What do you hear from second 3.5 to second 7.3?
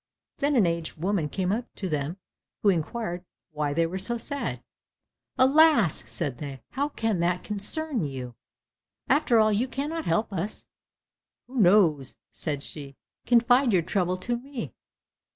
why they were so sad? "Alas!" said they, "how can